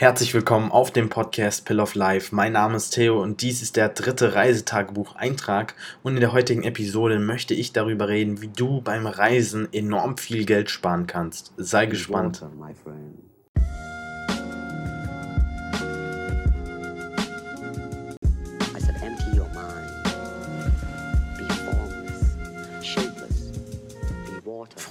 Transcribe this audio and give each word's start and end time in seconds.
Herzlich 0.00 0.32
willkommen 0.32 0.72
auf 0.72 0.90
dem 0.90 1.10
Podcast 1.10 1.66
Pill 1.66 1.78
of 1.78 1.94
Life. 1.94 2.34
Mein 2.34 2.54
Name 2.54 2.74
ist 2.74 2.92
Theo 2.92 3.22
und 3.22 3.42
dies 3.42 3.60
ist 3.60 3.76
der 3.76 3.90
dritte 3.90 4.34
Reisetagebuch-Eintrag. 4.34 5.74
Und 6.02 6.14
in 6.14 6.20
der 6.20 6.32
heutigen 6.32 6.62
Episode 6.62 7.18
möchte 7.18 7.52
ich 7.52 7.74
darüber 7.74 8.08
reden, 8.08 8.40
wie 8.40 8.48
du 8.48 8.80
beim 8.80 9.06
Reisen 9.06 9.70
enorm 9.74 10.16
viel 10.16 10.46
Geld 10.46 10.70
sparen 10.70 11.06
kannst. 11.06 11.52
Sei 11.58 11.84
gespannt. 11.84 12.42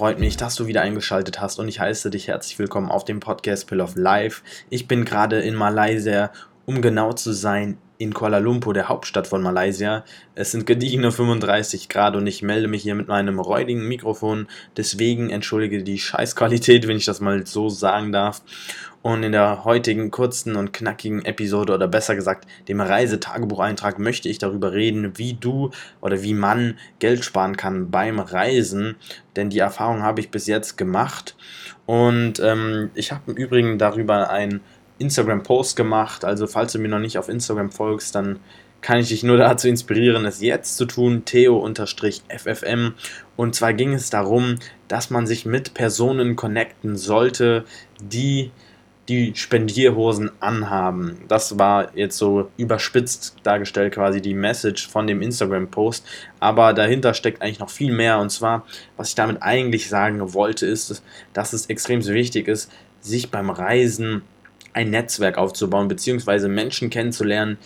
Freut 0.00 0.18
mich, 0.18 0.38
dass 0.38 0.54
du 0.54 0.66
wieder 0.66 0.80
eingeschaltet 0.80 1.42
hast 1.42 1.58
und 1.58 1.68
ich 1.68 1.78
heiße 1.78 2.08
dich 2.08 2.26
herzlich 2.26 2.58
willkommen 2.58 2.90
auf 2.90 3.04
dem 3.04 3.20
Podcast 3.20 3.66
Pill 3.66 3.82
of 3.82 3.96
Life. 3.96 4.40
Ich 4.70 4.88
bin 4.88 5.04
gerade 5.04 5.40
in 5.40 5.54
Malaysia, 5.54 6.32
um 6.70 6.82
genau 6.82 7.12
zu 7.12 7.32
sein, 7.32 7.78
in 7.98 8.14
Kuala 8.14 8.38
Lumpur, 8.38 8.72
der 8.72 8.88
Hauptstadt 8.88 9.26
von 9.26 9.42
Malaysia. 9.42 10.04
Es 10.36 10.52
sind 10.52 10.66
gediegene 10.66 11.10
35 11.10 11.88
Grad 11.88 12.14
und 12.14 12.28
ich 12.28 12.42
melde 12.42 12.68
mich 12.68 12.82
hier 12.82 12.94
mit 12.94 13.08
meinem 13.08 13.40
räudigen 13.40 13.88
Mikrofon. 13.88 14.46
Deswegen 14.76 15.30
entschuldige 15.30 15.82
die 15.82 15.98
Scheißqualität, 15.98 16.86
wenn 16.86 16.96
ich 16.96 17.06
das 17.06 17.20
mal 17.20 17.44
so 17.44 17.68
sagen 17.68 18.12
darf. 18.12 18.40
Und 19.02 19.24
in 19.24 19.32
der 19.32 19.64
heutigen 19.64 20.12
kurzen 20.12 20.54
und 20.54 20.72
knackigen 20.72 21.24
Episode 21.24 21.74
oder 21.74 21.88
besser 21.88 22.14
gesagt 22.14 22.46
dem 22.68 22.80
Reisetagebucheintrag 22.80 23.98
möchte 23.98 24.28
ich 24.28 24.38
darüber 24.38 24.72
reden, 24.72 25.18
wie 25.18 25.34
du 25.34 25.70
oder 26.00 26.22
wie 26.22 26.34
man 26.34 26.78
Geld 27.00 27.24
sparen 27.24 27.56
kann 27.56 27.90
beim 27.90 28.20
Reisen. 28.20 28.94
Denn 29.34 29.50
die 29.50 29.58
Erfahrung 29.58 30.02
habe 30.02 30.20
ich 30.20 30.30
bis 30.30 30.46
jetzt 30.46 30.78
gemacht. 30.78 31.34
Und 31.84 32.38
ähm, 32.38 32.90
ich 32.94 33.10
habe 33.10 33.32
im 33.32 33.36
Übrigen 33.36 33.76
darüber 33.76 34.30
ein 34.30 34.60
Instagram-Post 35.00 35.74
gemacht. 35.76 36.24
Also 36.24 36.46
falls 36.46 36.72
du 36.72 36.78
mir 36.78 36.88
noch 36.88 37.00
nicht 37.00 37.18
auf 37.18 37.28
Instagram 37.28 37.72
folgst, 37.72 38.14
dann 38.14 38.38
kann 38.80 38.98
ich 38.98 39.08
dich 39.08 39.22
nur 39.22 39.36
dazu 39.38 39.68
inspirieren, 39.68 40.24
es 40.24 40.40
jetzt 40.40 40.76
zu 40.76 40.84
tun, 40.84 41.24
theo-ffm. 41.24 42.94
Und 43.36 43.54
zwar 43.54 43.72
ging 43.72 43.94
es 43.94 44.10
darum, 44.10 44.56
dass 44.88 45.10
man 45.10 45.26
sich 45.26 45.46
mit 45.46 45.74
Personen 45.74 46.36
connecten 46.36 46.96
sollte, 46.96 47.64
die 48.00 48.52
die 49.08 49.34
Spendierhosen 49.34 50.30
anhaben. 50.38 51.18
Das 51.26 51.58
war 51.58 51.96
jetzt 51.96 52.16
so 52.16 52.48
überspitzt 52.56 53.38
dargestellt 53.42 53.94
quasi 53.94 54.22
die 54.22 54.34
Message 54.34 54.88
von 54.88 55.08
dem 55.08 55.20
Instagram-Post. 55.20 56.06
Aber 56.38 56.72
dahinter 56.74 57.12
steckt 57.12 57.42
eigentlich 57.42 57.58
noch 57.58 57.70
viel 57.70 57.92
mehr. 57.92 58.20
Und 58.20 58.30
zwar, 58.30 58.64
was 58.96 59.08
ich 59.08 59.14
damit 59.16 59.42
eigentlich 59.42 59.88
sagen 59.88 60.32
wollte, 60.32 60.64
ist, 60.66 61.02
dass 61.32 61.52
es 61.52 61.66
extrem 61.66 62.06
wichtig 62.06 62.46
ist, 62.46 62.70
sich 63.00 63.32
beim 63.32 63.50
Reisen 63.50 64.22
ein 64.72 64.90
Netzwerk 64.90 65.38
aufzubauen, 65.38 65.88
beziehungsweise 65.88 66.48
Menschen 66.48 66.90
kennenzulernen, 66.90 67.58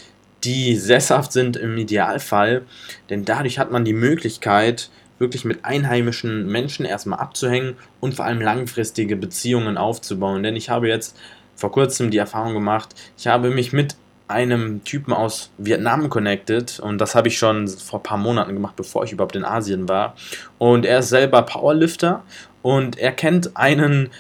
die 0.44 0.76
sesshaft 0.76 1.32
sind 1.32 1.56
im 1.56 1.76
Idealfall. 1.78 2.62
Denn 3.10 3.24
dadurch 3.24 3.58
hat 3.58 3.70
man 3.70 3.84
die 3.84 3.92
Möglichkeit, 3.92 4.90
wirklich 5.18 5.44
mit 5.44 5.64
einheimischen 5.64 6.46
Menschen 6.48 6.84
erstmal 6.84 7.20
abzuhängen 7.20 7.76
und 8.00 8.14
vor 8.14 8.24
allem 8.24 8.40
langfristige 8.40 9.16
Beziehungen 9.16 9.78
aufzubauen. 9.78 10.42
Denn 10.42 10.56
ich 10.56 10.70
habe 10.70 10.88
jetzt 10.88 11.16
vor 11.54 11.70
kurzem 11.70 12.10
die 12.10 12.18
Erfahrung 12.18 12.52
gemacht, 12.52 12.94
ich 13.16 13.26
habe 13.26 13.50
mich 13.50 13.72
mit 13.72 13.96
einem 14.26 14.82
Typen 14.84 15.12
aus 15.12 15.50
Vietnam 15.58 16.08
connected 16.08 16.80
und 16.80 16.98
das 16.98 17.14
habe 17.14 17.28
ich 17.28 17.38
schon 17.38 17.68
vor 17.68 18.00
ein 18.00 18.02
paar 18.02 18.18
Monaten 18.18 18.54
gemacht, 18.54 18.74
bevor 18.74 19.04
ich 19.04 19.12
überhaupt 19.12 19.36
in 19.36 19.44
Asien 19.44 19.88
war. 19.88 20.16
Und 20.58 20.86
er 20.86 21.00
ist 21.00 21.10
selber 21.10 21.42
Powerlifter 21.42 22.24
und 22.62 22.98
er 22.98 23.12
kennt 23.12 23.56
einen 23.56 24.10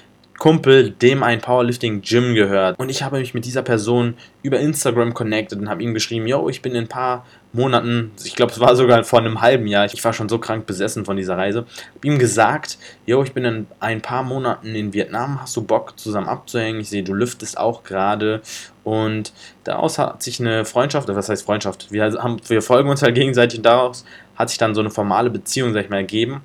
Kumpel, 0.44 0.90
dem 0.90 1.22
ein 1.22 1.40
Powerlifting-Gym 1.40 2.34
gehört. 2.34 2.78
Und 2.78 2.90
ich 2.90 3.02
habe 3.02 3.18
mich 3.18 3.32
mit 3.32 3.46
dieser 3.46 3.62
Person 3.62 4.12
über 4.42 4.60
Instagram 4.60 5.14
connected 5.14 5.58
und 5.58 5.70
habe 5.70 5.82
ihm 5.82 5.94
geschrieben, 5.94 6.26
yo, 6.26 6.50
ich 6.50 6.60
bin 6.60 6.74
in 6.74 6.84
ein 6.84 6.86
paar 6.86 7.24
Monaten, 7.54 8.10
ich 8.22 8.36
glaube, 8.36 8.52
es 8.52 8.60
war 8.60 8.76
sogar 8.76 9.04
vor 9.04 9.20
einem 9.20 9.40
halben 9.40 9.66
Jahr, 9.66 9.86
ich 9.86 10.04
war 10.04 10.12
schon 10.12 10.28
so 10.28 10.38
krank 10.38 10.66
besessen 10.66 11.06
von 11.06 11.16
dieser 11.16 11.38
Reise, 11.38 11.60
habe 11.94 12.06
ihm 12.06 12.18
gesagt, 12.18 12.76
yo, 13.06 13.22
ich 13.22 13.32
bin 13.32 13.46
in 13.46 13.66
ein 13.80 14.02
paar 14.02 14.22
Monaten 14.22 14.74
in 14.74 14.92
Vietnam, 14.92 15.40
hast 15.40 15.56
du 15.56 15.62
Bock 15.62 15.98
zusammen 15.98 16.28
abzuhängen? 16.28 16.82
Ich 16.82 16.90
sehe, 16.90 17.02
du 17.02 17.14
lüftest 17.14 17.56
auch 17.56 17.82
gerade. 17.82 18.42
Und 18.82 19.32
daraus 19.62 19.98
hat 19.98 20.22
sich 20.22 20.40
eine 20.40 20.66
Freundschaft, 20.66 21.08
was 21.08 21.30
heißt 21.30 21.46
Freundschaft? 21.46 21.90
Wir, 21.90 22.12
haben, 22.22 22.38
wir 22.48 22.60
folgen 22.60 22.90
uns 22.90 23.00
halt 23.00 23.14
gegenseitig 23.14 23.60
und 23.60 23.64
daraus 23.64 24.04
hat 24.36 24.50
sich 24.50 24.58
dann 24.58 24.74
so 24.74 24.82
eine 24.82 24.90
formale 24.90 25.30
Beziehung, 25.30 25.72
sag 25.72 25.84
ich 25.84 25.90
mal, 25.90 25.96
ergeben. 25.96 26.42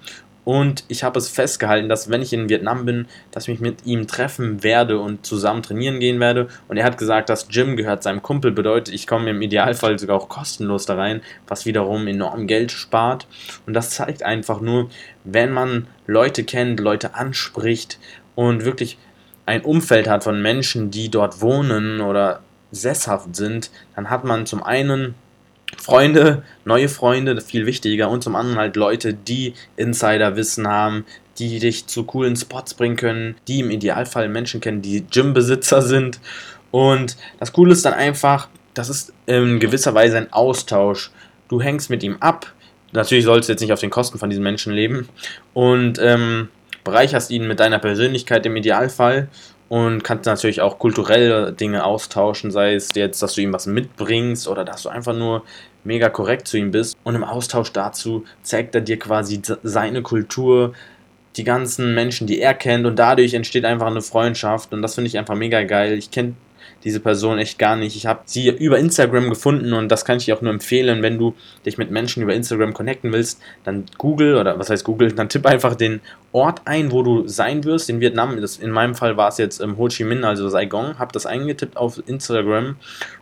Und 0.50 0.84
ich 0.88 1.04
habe 1.04 1.20
es 1.20 1.30
festgehalten, 1.30 1.90
dass 1.90 2.10
wenn 2.10 2.24
ich 2.24 2.34
in 2.34 2.50
Vietnam 2.50 2.84
bin, 2.84 3.06
dass 3.30 3.44
ich 3.44 3.50
mich 3.50 3.60
mit 3.60 3.86
ihm 3.86 4.08
treffen 4.08 4.64
werde 4.64 4.98
und 4.98 5.24
zusammen 5.24 5.62
trainieren 5.62 6.00
gehen 6.00 6.20
werde. 6.20 6.48
Und 6.68 6.78
er 6.78 6.86
hat 6.86 6.98
gesagt, 6.98 7.30
das 7.30 7.50
Gym 7.50 7.78
gehört 7.78 8.02
seinem 8.02 8.24
Kumpel, 8.24 8.52
bedeutet, 8.52 8.92
ich 8.92 9.06
komme 9.06 9.30
im 9.30 9.44
Idealfall 9.44 10.00
sogar 10.00 10.18
auch 10.18 10.28
kostenlos 10.28 10.88
da 10.88 10.96
rein, 10.96 11.22
was 11.48 11.68
wiederum 11.68 12.08
enorm 12.08 12.48
Geld 12.48 12.72
spart. 12.72 13.28
Und 13.68 13.76
das 13.76 13.92
zeigt 13.92 14.24
einfach 14.24 14.60
nur, 14.60 14.90
wenn 15.24 15.52
man 15.52 15.86
Leute 16.08 16.44
kennt, 16.44 16.80
Leute 16.80 17.14
anspricht 17.14 18.00
und 18.34 18.66
wirklich 18.66 18.98
ein 19.46 19.62
Umfeld 19.62 20.10
hat 20.10 20.24
von 20.24 20.42
Menschen, 20.42 20.90
die 20.90 21.12
dort 21.12 21.42
wohnen 21.42 22.02
oder 22.02 22.42
sesshaft 22.72 23.36
sind, 23.36 23.70
dann 23.96 24.10
hat 24.10 24.24
man 24.24 24.48
zum 24.48 24.64
einen 24.64 25.14
Freunde, 25.78 26.44
neue 26.66 26.90
Freunde, 26.90 27.40
viel 27.42 27.66
wichtiger 27.66 28.10
und 28.10 28.24
zum 28.24 28.36
anderen 28.36 28.58
halt 28.60 28.76
Leute, 28.76 29.14
die 29.14 29.54
Insiderwissen 29.76 30.68
haben, 30.68 31.06
die 31.38 31.60
dich 31.60 31.88
zu 31.88 32.04
coolen 32.04 32.36
Spots 32.36 32.74
bringen 32.74 32.96
können, 32.96 33.36
die 33.48 33.60
im 33.62 33.72
Idealfall 33.72 34.28
Menschen 34.30 34.62
kennen, 34.62 34.82
die 34.82 35.06
Gymbesitzer 35.06 35.82
sind. 35.82 36.20
Und 36.72 37.18
das 37.40 37.54
Coole 37.54 37.72
ist 37.72 37.86
dann 37.86 37.94
einfach, 37.94 38.50
das 38.74 38.90
ist 38.90 39.14
in 39.26 39.60
gewisser 39.60 39.94
Weise 39.94 40.18
ein 40.18 40.34
Austausch. 40.34 41.12
Du 41.48 41.62
hängst 41.62 41.90
mit 41.90 42.04
ihm 42.04 42.18
ab. 42.20 42.54
Natürlich 42.92 43.26
sollst 43.26 43.48
du 43.48 43.54
jetzt 43.54 43.62
nicht 43.62 43.74
auf 43.74 43.80
den 43.80 43.90
Kosten 43.90 44.20
von 44.20 44.30
diesen 44.30 44.44
Menschen 44.44 44.74
leben. 44.74 45.08
Und 45.54 46.00
ähm, 46.00 46.50
bereicherst 46.84 47.32
ihn 47.32 47.48
mit 47.48 47.60
deiner 47.60 47.80
Persönlichkeit 47.80 48.46
im 48.46 48.56
Idealfall 48.56 49.30
und 49.70 50.04
kannst 50.04 50.26
natürlich 50.26 50.62
auch 50.62 50.80
kulturelle 50.80 51.54
Dinge 51.54 51.86
austauschen, 51.86 52.52
sei 52.52 52.74
es 52.74 52.94
jetzt, 52.96 53.22
dass 53.22 53.36
du 53.36 53.42
ihm 53.42 53.54
was 53.54 53.68
mitbringst 53.68 54.48
oder 54.48 54.66
dass 54.66 54.84
du 54.84 54.90
einfach 54.90 55.16
nur 55.16 55.44
mega 55.84 56.10
korrekt 56.10 56.48
zu 56.48 56.58
ihm 56.58 56.72
bist. 56.72 56.98
Und 57.04 57.16
im 57.16 57.24
Austausch 57.24 57.72
dazu 57.72 58.26
zeigt 58.42 58.76
er 58.76 58.82
dir 58.82 58.98
quasi 59.00 59.42
seine 59.64 60.02
Kultur, 60.02 60.74
die 61.38 61.44
ganzen 61.44 61.94
Menschen, 61.94 62.26
die 62.28 62.42
er 62.42 62.56
kennt 62.56 62.86
und 62.86 62.98
dadurch 62.98 63.34
entsteht 63.36 63.64
einfach 63.64 63.88
eine 63.88 64.02
Freundschaft 64.02 64.74
und 64.74 64.82
das 64.82 64.96
finde 64.96 65.08
ich 65.08 65.18
einfach 65.18 65.36
mega 65.36 65.64
geil. 65.64 65.94
Ich 65.94 66.10
kenne 66.12 66.34
diese 66.84 67.00
Person 67.00 67.38
echt 67.38 67.60
gar 67.60 67.76
nicht. 67.76 67.96
Ich 67.96 68.06
habe 68.06 68.22
sie 68.26 68.50
über 68.50 68.80
Instagram 68.80 69.30
gefunden 69.30 69.74
und 69.74 69.90
das 69.90 70.06
kann 70.06 70.18
ich 70.18 70.26
dir 70.26 70.36
auch 70.36 70.42
nur 70.42 70.52
empfehlen, 70.52 71.02
wenn 71.02 71.18
du 71.18 71.36
dich 71.66 71.78
mit 71.78 71.92
Menschen 71.92 72.24
über 72.24 72.34
Instagram 72.34 72.74
connecten 72.74 73.12
willst, 73.12 73.42
dann 73.64 73.86
Google 73.98 74.36
oder 74.36 74.58
was 74.60 74.70
heißt 74.70 74.84
Google, 74.84 75.12
dann 75.12 75.30
tipp 75.30 75.46
einfach 75.46 75.76
den 75.76 76.02
Ort 76.32 76.62
ein, 76.66 76.92
wo 76.92 77.04
du 77.04 77.28
sein 77.28 77.64
wirst. 77.64 77.90
In 77.90 78.00
Vietnam, 78.00 78.40
das, 78.40 78.58
in 78.58 78.72
meinem 78.72 78.96
Fall 78.96 79.18
war 79.18 79.30
es 79.30 79.38
jetzt 79.38 79.62
ähm, 79.62 79.78
Ho 79.78 79.88
Chi 79.88 80.04
Minh, 80.04 80.24
also 80.24 80.48
Saigon, 80.50 81.00
habe 81.00 81.12
das 81.12 81.26
eingetippt 81.26 81.78
auf 81.78 82.02
Instagram 82.08 82.76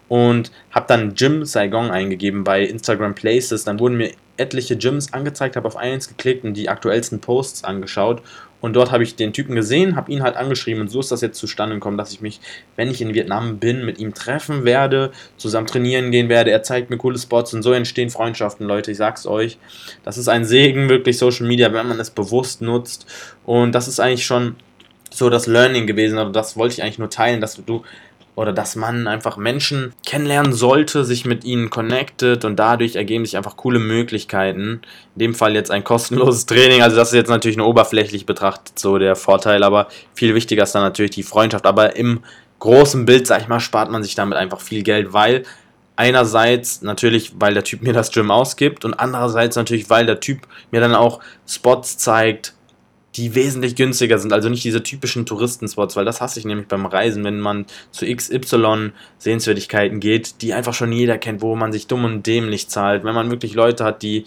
und 0.10 0.52
habe 0.72 0.86
dann 0.88 1.16
Gym 1.16 1.46
Saigon 1.46 1.92
eingegeben 1.92 2.44
bei 2.44 2.64
Instagram 2.64 3.16
Places. 3.16 3.64
Dann 3.64 3.80
wurden 3.80 3.98
mir 3.98 4.12
etliche 4.38 4.78
Gyms 4.78 5.14
angezeigt, 5.14 5.56
habe 5.56 5.68
auf 5.68 5.76
eins 5.76 6.08
geklickt 6.08 6.44
und 6.44 6.54
die 6.54 6.70
aktuellsten 6.70 7.20
Posts 7.20 7.64
angeschaut 7.64 8.22
und 8.60 8.74
dort 8.74 8.92
habe 8.92 9.04
ich 9.04 9.16
den 9.16 9.34
Typen 9.34 9.56
gesehen, 9.56 9.96
habe 9.96 10.12
ihn 10.12 10.24
halt 10.24 10.36
angeschrieben 10.36 10.82
und 10.82 10.88
so 10.90 11.00
ist 11.00 11.12
das 11.12 11.22
jetzt 11.22 11.38
zustande 11.38 11.76
gekommen, 11.76 11.98
dass 11.98 12.12
ich 12.12 12.22
mich, 12.22 12.40
wenn 12.76 12.90
ich 12.90 13.02
in 13.02 13.14
Vietnam 13.14 13.60
bin, 13.60 13.86
mit 13.86 14.00
ihm 14.00 14.14
treffen 14.14 14.66
werde, 14.66 15.12
zusammen 15.38 15.68
trainieren 15.68 16.12
gehen 16.12 16.30
werde. 16.30 16.52
Er 16.52 16.64
zeigt 16.64 16.90
mir 16.90 16.98
coole 16.98 17.20
Spots 17.20 17.54
und 17.54 17.62
so 17.62 17.72
entstehen 17.72 18.10
Freundschaften, 18.10 18.66
Leute. 18.66 18.92
Ich 18.92 18.98
sag's 18.98 19.28
euch. 19.28 19.58
Das 20.04 20.18
ist 20.18 20.28
ein 20.28 20.46
Segen, 20.46 20.90
wirklich 20.90 21.18
Social 21.18 21.46
Media, 21.46 21.72
wenn 21.72 21.88
man 21.88 22.00
es 22.00 22.10
bewusst 22.10 22.62
nutzt. 22.62 23.06
Und 23.46 23.74
das 23.74 23.88
ist 23.88 24.00
eigentlich 24.00 24.26
schon 24.26 24.56
so 25.12 25.30
das 25.30 25.48
Learning 25.48 25.88
gewesen, 25.88 26.18
oder 26.18 26.32
das 26.32 26.58
wollte 26.58 26.74
ich 26.74 26.84
eigentlich 26.84 27.00
nur 27.00 27.10
teilen, 27.10 27.42
dass 27.42 27.62
du 27.64 27.84
oder 28.38 28.54
dass 28.54 28.76
man 28.76 29.08
einfach 29.08 29.36
Menschen 29.36 29.94
kennenlernen 30.06 30.54
sollte, 30.54 31.04
sich 31.04 31.26
mit 31.26 31.44
ihnen 31.44 31.72
connectet 31.72 32.46
und 32.46 32.56
dadurch 32.56 32.96
ergeben 32.96 33.26
sich 33.26 33.36
einfach 33.36 33.58
coole 33.58 33.80
Möglichkeiten. 33.80 34.82
In 35.16 35.20
dem 35.20 35.34
Fall 35.34 35.56
jetzt 35.56 35.72
ein 35.72 35.84
kostenloses 35.84 36.46
Training, 36.46 36.84
also 36.84 36.96
das 36.96 37.08
ist 37.08 37.16
jetzt 37.16 37.30
natürlich 37.30 37.58
nur 37.58 37.68
oberflächlich 37.68 38.28
betrachtet 38.28 38.78
so 38.78 39.00
der 39.00 39.16
Vorteil, 39.16 39.64
aber 39.64 39.88
viel 40.14 40.36
wichtiger 40.36 40.62
ist 40.64 40.76
dann 40.76 40.84
natürlich 40.84 41.10
die 41.12 41.24
Freundschaft. 41.24 41.66
Aber 41.66 41.96
im 41.96 42.20
großen 42.60 43.06
Bild, 43.08 43.26
sag 43.26 43.42
ich 43.42 43.48
mal, 43.48 43.60
spart 43.60 43.90
man 43.90 44.04
sich 44.04 44.14
damit 44.14 44.38
einfach 44.38 44.62
viel 44.62 44.84
Geld, 44.84 45.14
weil 45.14 45.44
einerseits 45.96 46.84
natürlich, 46.84 47.32
weil 47.40 47.56
der 47.56 47.64
Typ 47.64 47.82
mir 47.82 47.94
das 47.94 48.12
Gym 48.12 48.30
ausgibt 48.30 48.86
und 48.86 48.94
andererseits 48.94 49.56
natürlich, 49.56 49.90
weil 49.90 50.06
der 50.06 50.20
Typ 50.20 50.42
mir 50.70 50.80
dann 50.80 50.94
auch 50.94 51.22
Spots 51.48 51.98
zeigt, 51.98 52.54
die 53.18 53.36
wesentlich 53.36 53.76
günstiger 53.76 54.20
sind. 54.20 54.32
Also 54.32 54.50
nicht 54.50 54.64
diese 54.64 54.84
typischen 54.84 55.26
Touristenspots, 55.26 55.96
weil 55.96 56.06
das 56.06 56.22
hasse 56.22 56.40
ich 56.40 56.46
nämlich 56.46 56.68
beim 56.68 56.86
Reisen, 56.86 57.24
wenn 57.24 57.40
man 57.40 57.66
zu 57.92 58.06
XY 58.06 58.92
Sehenswürdigkeiten 59.18 60.00
geht, 60.00 60.42
die 60.42 60.54
einfach 60.54 60.74
schon 60.74 60.92
jeder 60.92 61.18
kennt, 61.18 61.42
wo 61.42 61.56
man 61.56 61.72
sich 61.72 61.88
dumm 61.88 62.06
und 62.06 62.26
dämlich 62.28 62.70
zahlt. 62.70 63.04
Wenn 63.04 63.16
man 63.16 63.32
wirklich 63.32 63.56
Leute 63.56 63.84
hat, 63.84 64.04
die 64.04 64.26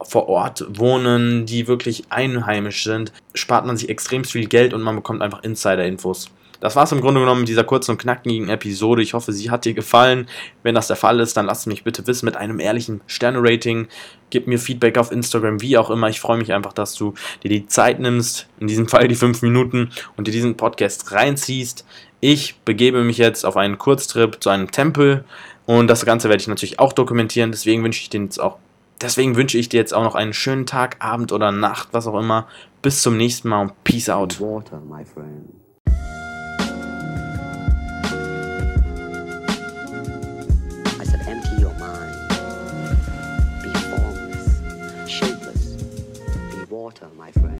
vor 0.00 0.28
Ort 0.28 0.64
wohnen, 0.68 1.44
die 1.44 1.66
wirklich 1.66 2.04
einheimisch 2.10 2.84
sind, 2.84 3.12
spart 3.34 3.66
man 3.66 3.76
sich 3.76 3.88
extrem 3.88 4.24
viel 4.24 4.46
Geld 4.46 4.72
und 4.72 4.82
man 4.82 4.96
bekommt 4.96 5.22
einfach 5.22 5.42
Insider-Infos. 5.42 6.30
Das 6.60 6.74
war 6.74 6.84
es 6.84 6.92
im 6.92 7.00
Grunde 7.00 7.20
genommen 7.20 7.40
mit 7.40 7.48
dieser 7.48 7.64
kurzen 7.64 7.92
und 7.92 7.98
knackigen 7.98 8.48
Episode. 8.48 9.02
Ich 9.02 9.14
hoffe, 9.14 9.32
sie 9.32 9.50
hat 9.50 9.64
dir 9.64 9.74
gefallen. 9.74 10.28
Wenn 10.62 10.74
das 10.74 10.88
der 10.88 10.96
Fall 10.96 11.20
ist, 11.20 11.36
dann 11.36 11.46
lass 11.46 11.66
mich 11.66 11.84
bitte 11.84 12.06
wissen 12.06 12.26
mit 12.26 12.36
einem 12.36 12.58
ehrlichen 12.58 13.00
Sterne-Rating. 13.06 13.86
Gib 14.30 14.46
mir 14.46 14.58
Feedback 14.58 14.98
auf 14.98 15.12
Instagram, 15.12 15.60
wie 15.60 15.78
auch 15.78 15.90
immer. 15.90 16.08
Ich 16.08 16.20
freue 16.20 16.38
mich 16.38 16.52
einfach, 16.52 16.72
dass 16.72 16.94
du 16.94 17.14
dir 17.42 17.48
die 17.48 17.66
Zeit 17.66 18.00
nimmst, 18.00 18.48
in 18.58 18.66
diesem 18.66 18.88
Fall 18.88 19.08
die 19.08 19.14
fünf 19.14 19.42
Minuten, 19.42 19.90
und 20.16 20.26
dir 20.26 20.32
diesen 20.32 20.56
Podcast 20.56 21.12
reinziehst. 21.12 21.86
Ich 22.20 22.58
begebe 22.64 23.04
mich 23.04 23.18
jetzt 23.18 23.46
auf 23.46 23.56
einen 23.56 23.78
Kurztrip 23.78 24.42
zu 24.42 24.50
einem 24.50 24.70
Tempel 24.70 25.24
und 25.66 25.86
das 25.86 26.04
Ganze 26.04 26.28
werde 26.28 26.40
ich 26.40 26.48
natürlich 26.48 26.80
auch 26.80 26.92
dokumentieren. 26.92 27.52
Deswegen 27.52 27.84
wünsche 27.84 28.00
ich 28.00 28.10
dir 28.10 28.22
jetzt 28.22 28.40
auch, 28.40 28.56
deswegen 29.00 29.36
wünsche 29.36 29.58
ich 29.58 29.68
dir 29.68 29.78
jetzt 29.78 29.94
auch 29.94 30.02
noch 30.02 30.16
einen 30.16 30.32
schönen 30.32 30.66
Tag, 30.66 30.96
Abend 30.98 31.30
oder 31.30 31.52
Nacht, 31.52 31.88
was 31.92 32.06
auch 32.06 32.18
immer. 32.18 32.48
Bis 32.82 33.02
zum 33.02 33.16
nächsten 33.16 33.48
Mal 33.48 33.60
und 33.60 33.84
Peace 33.84 34.08
out. 34.08 34.40
Water. 34.40 34.82